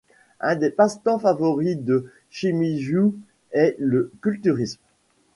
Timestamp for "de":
1.75-2.09